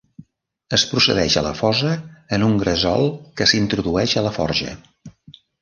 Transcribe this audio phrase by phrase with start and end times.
[0.77, 1.91] Es procedeix a la fosa
[2.37, 4.75] en un gresol que s'introdueix a la forja.